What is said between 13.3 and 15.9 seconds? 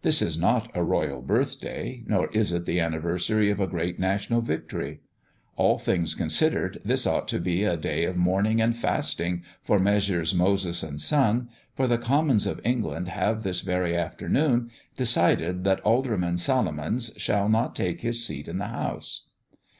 this very afternoon decided that